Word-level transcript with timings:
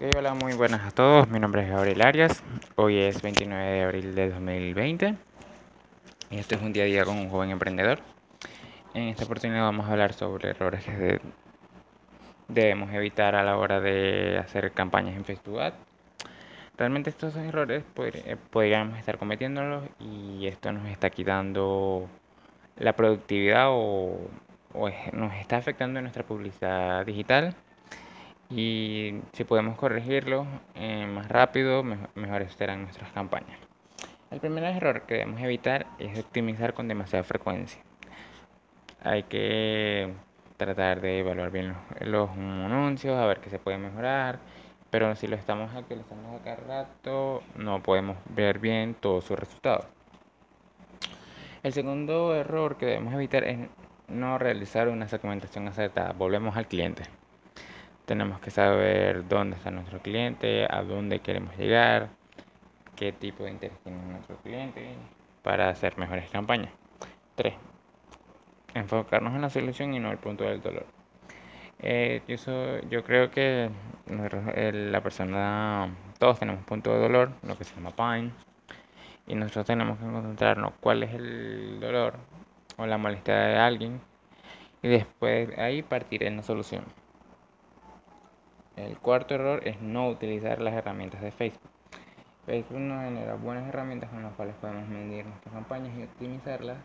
hola, 0.00 0.34
muy 0.34 0.54
buenas 0.54 0.86
a 0.86 0.90
todos. 0.90 1.28
Mi 1.28 1.38
nombre 1.38 1.62
es 1.62 1.70
Gabriel 1.70 2.02
Arias. 2.02 2.42
Hoy 2.76 2.98
es 2.98 3.22
29 3.22 3.64
de 3.64 3.82
abril 3.82 4.14
de 4.14 4.30
2020. 4.30 5.14
Y 6.30 6.38
este 6.38 6.54
es 6.54 6.62
un 6.62 6.72
día 6.72 6.84
a 6.84 6.86
día 6.86 7.04
con 7.04 7.16
un 7.18 7.28
joven 7.28 7.50
emprendedor. 7.50 8.00
En 8.94 9.04
esta 9.04 9.24
oportunidad 9.24 9.62
vamos 9.62 9.86
a 9.88 9.92
hablar 9.92 10.12
sobre 10.12 10.50
errores 10.50 10.84
que 10.84 11.20
debemos 12.48 12.92
evitar 12.92 13.34
a 13.34 13.42
la 13.44 13.56
hora 13.56 13.80
de 13.80 14.38
hacer 14.38 14.72
campañas 14.72 15.16
en 15.16 15.24
Facebook. 15.24 15.60
Realmente 16.76 17.10
estos 17.10 17.36
errores 17.36 17.84
eh, 17.96 18.36
podríamos 18.50 18.98
estar 18.98 19.18
cometiéndolos 19.18 19.84
y 20.00 20.46
esto 20.46 20.72
nos 20.72 20.88
está 20.88 21.10
quitando 21.10 22.08
la 22.76 22.94
productividad 22.94 23.68
o, 23.68 24.30
o 24.72 24.90
nos 25.12 25.34
está 25.34 25.58
afectando 25.58 26.00
nuestra 26.00 26.24
publicidad 26.24 27.04
digital 27.06 27.54
y 28.54 29.22
si 29.32 29.44
podemos 29.44 29.76
corregirlo 29.78 30.46
eh, 30.74 31.06
más 31.06 31.26
rápido, 31.28 31.82
mejores 32.14 32.52
serán 32.52 32.82
nuestras 32.82 33.10
campañas. 33.12 33.58
El 34.30 34.40
primer 34.40 34.64
error 34.64 35.02
que 35.02 35.14
debemos 35.14 35.40
evitar 35.40 35.86
es 35.98 36.18
optimizar 36.18 36.74
con 36.74 36.86
demasiada 36.86 37.24
frecuencia. 37.24 37.80
Hay 39.02 39.22
que 39.24 40.12
tratar 40.58 41.00
de 41.00 41.20
evaluar 41.20 41.50
bien 41.50 41.74
los, 42.00 42.30
anuncios, 42.30 43.18
a 43.18 43.26
ver 43.26 43.40
qué 43.40 43.48
se 43.48 43.58
puede 43.58 43.78
mejorar, 43.78 44.38
pero 44.90 45.14
si 45.16 45.26
lo 45.26 45.36
estamos 45.36 45.74
actualizando 45.74 46.36
a 46.36 46.42
cada 46.42 46.56
rato, 46.56 47.42
no 47.56 47.82
podemos 47.82 48.18
ver 48.26 48.58
bien 48.58 48.94
todos 48.94 49.24
sus 49.24 49.38
resultados. 49.38 49.86
El 51.62 51.72
segundo 51.72 52.34
error 52.34 52.76
que 52.76 52.86
debemos 52.86 53.14
evitar 53.14 53.44
es 53.44 53.58
no 54.08 54.36
realizar 54.36 54.88
una 54.88 55.08
segmentación 55.08 55.68
acertada. 55.68 56.12
Volvemos 56.12 56.56
al 56.56 56.66
cliente. 56.66 57.04
Tenemos 58.12 58.40
que 58.40 58.50
saber 58.50 59.26
dónde 59.26 59.56
está 59.56 59.70
nuestro 59.70 59.98
cliente, 60.00 60.66
a 60.68 60.82
dónde 60.82 61.20
queremos 61.20 61.56
llegar, 61.56 62.10
qué 62.94 63.10
tipo 63.10 63.44
de 63.44 63.52
interés 63.52 63.78
tiene 63.82 64.04
nuestro 64.04 64.36
cliente 64.36 64.86
para 65.42 65.70
hacer 65.70 65.96
mejores 65.96 66.28
campañas. 66.28 66.70
3. 67.36 67.54
Enfocarnos 68.74 69.34
en 69.34 69.40
la 69.40 69.48
solución 69.48 69.94
y 69.94 69.98
no 69.98 70.10
el 70.10 70.18
punto 70.18 70.44
del 70.44 70.60
dolor. 70.60 70.84
Eh, 71.78 72.20
yo, 72.28 73.02
creo 73.02 73.30
que 73.30 73.70
la 74.10 75.00
persona, 75.00 75.88
todos 76.18 76.38
tenemos 76.38 76.62
punto 76.64 76.92
de 76.92 77.00
dolor, 77.00 77.30
lo 77.42 77.56
que 77.56 77.64
se 77.64 77.74
llama 77.74 77.96
pain, 77.96 78.30
y 79.26 79.34
nosotros 79.36 79.64
tenemos 79.64 79.98
que 79.98 80.04
concentrarnos 80.04 80.74
cuál 80.80 81.02
es 81.02 81.14
el 81.14 81.80
dolor 81.80 82.16
o 82.76 82.84
la 82.84 82.98
molestia 82.98 83.36
de 83.36 83.56
alguien 83.56 84.02
y 84.82 84.88
después 84.88 85.56
ahí 85.56 85.80
partir 85.80 86.24
en 86.24 86.36
la 86.36 86.42
solución. 86.42 86.84
El 88.76 88.98
cuarto 88.98 89.34
error 89.34 89.66
es 89.68 89.80
no 89.82 90.08
utilizar 90.08 90.60
las 90.60 90.72
herramientas 90.72 91.20
de 91.20 91.30
Facebook. 91.30 91.70
Facebook 92.46 92.80
nos 92.80 93.04
genera 93.04 93.34
buenas 93.34 93.68
herramientas 93.68 94.08
con 94.08 94.22
las 94.22 94.32
cuales 94.32 94.54
podemos 94.56 94.88
medir 94.88 95.26
nuestras 95.26 95.54
campañas 95.54 95.96
y 95.98 96.02
optimizarlas. 96.04 96.78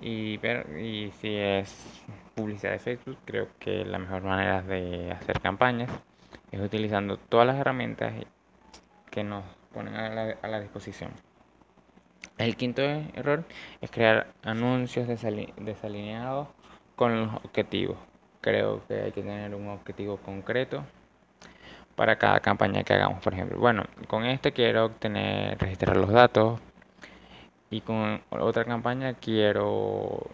Y 0.00 0.36
ver 0.36 0.78
y 0.78 1.10
si 1.12 1.36
es 1.36 2.04
publicidad 2.34 2.72
de 2.72 2.78
Facebook, 2.78 3.16
creo 3.24 3.48
que 3.58 3.84
la 3.84 3.98
mejor 3.98 4.22
manera 4.22 4.62
de 4.62 5.10
hacer 5.10 5.40
campañas 5.40 5.90
es 6.52 6.60
utilizando 6.60 7.16
todas 7.16 7.46
las 7.46 7.56
herramientas 7.56 8.12
que 9.10 9.24
nos 9.24 9.44
ponen 9.72 9.94
a 9.94 10.10
la, 10.10 10.36
a 10.42 10.48
la 10.48 10.60
disposición. 10.60 11.10
El 12.36 12.56
quinto 12.56 12.82
error 12.82 13.44
es 13.80 13.90
crear 13.90 14.28
anuncios 14.42 15.08
desalineados 15.08 16.48
con 16.94 17.18
los 17.18 17.34
objetivos 17.36 17.96
creo 18.40 18.82
que 18.86 19.02
hay 19.02 19.12
que 19.12 19.22
tener 19.22 19.54
un 19.54 19.68
objetivo 19.68 20.16
concreto 20.18 20.84
para 21.96 22.16
cada 22.16 22.40
campaña 22.40 22.84
que 22.84 22.94
hagamos, 22.94 23.22
por 23.22 23.34
ejemplo. 23.34 23.58
Bueno, 23.58 23.84
con 24.06 24.24
este 24.24 24.52
quiero 24.52 24.86
obtener, 24.86 25.58
registrar 25.58 25.96
los 25.96 26.10
datos 26.10 26.60
y 27.70 27.80
con 27.80 28.22
otra 28.30 28.64
campaña 28.64 29.14
quiero 29.14 30.30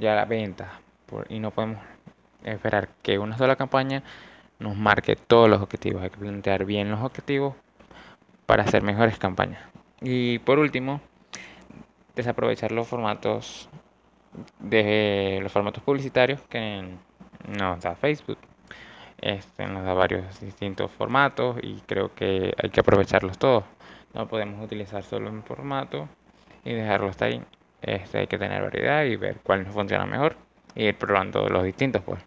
ya 0.00 0.14
la 0.14 0.24
venta 0.24 0.80
y 1.28 1.38
no 1.38 1.50
podemos 1.50 1.78
esperar 2.42 2.88
que 3.02 3.18
una 3.18 3.36
sola 3.36 3.56
campaña 3.56 4.02
nos 4.58 4.76
marque 4.76 5.16
todos 5.16 5.48
los 5.48 5.60
objetivos. 5.60 6.02
Hay 6.02 6.10
que 6.10 6.18
plantear 6.18 6.64
bien 6.64 6.90
los 6.90 7.00
objetivos 7.02 7.54
para 8.46 8.64
hacer 8.64 8.82
mejores 8.82 9.18
campañas. 9.18 9.62
Y 10.00 10.38
por 10.40 10.58
último, 10.58 11.00
desaprovechar 12.14 12.72
los 12.72 12.88
formatos 12.88 13.68
de 14.58 15.38
los 15.42 15.52
formatos 15.52 15.82
publicitarios 15.82 16.40
que 16.48 16.96
nos 17.48 17.80
da 17.80 17.94
Facebook. 17.94 18.38
Este, 19.20 19.66
nos 19.66 19.84
da 19.84 19.94
varios 19.94 20.40
distintos 20.40 20.90
formatos 20.90 21.56
y 21.62 21.80
creo 21.86 22.14
que 22.14 22.52
hay 22.62 22.70
que 22.70 22.80
aprovecharlos 22.80 23.38
todos. 23.38 23.64
No 24.12 24.28
podemos 24.28 24.62
utilizar 24.64 25.02
solo 25.02 25.30
un 25.30 25.42
formato 25.42 26.08
y 26.64 26.72
dejarlo 26.72 27.08
hasta 27.08 27.26
ahí. 27.26 27.42
Este, 27.82 28.18
hay 28.18 28.26
que 28.26 28.38
tener 28.38 28.62
variedad 28.62 29.04
y 29.04 29.16
ver 29.16 29.38
cuál 29.42 29.64
nos 29.64 29.72
funciona 29.72 30.06
mejor 30.06 30.36
y 30.74 30.84
ir 30.86 30.96
probando 30.96 31.48
los 31.48 31.64
distintos 31.64 32.02
pues. 32.02 32.20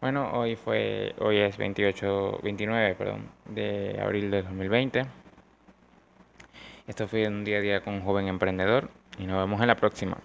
Bueno, 0.00 0.30
hoy 0.32 0.56
fue 0.56 1.14
hoy 1.18 1.38
es 1.38 1.58
28 1.58 2.40
29, 2.42 2.94
perdón, 2.94 3.28
de 3.46 3.98
abril 4.02 4.30
de 4.30 4.42
2020. 4.42 5.06
Esto 6.86 7.06
fue 7.06 7.28
un 7.28 7.44
día 7.44 7.58
a 7.58 7.60
día 7.60 7.80
con 7.82 7.94
un 7.94 8.00
joven 8.00 8.26
emprendedor 8.26 8.90
y 9.18 9.26
nos 9.26 9.38
vemos 9.38 9.60
en 9.60 9.66
la 9.68 9.76
próxima. 9.76 10.16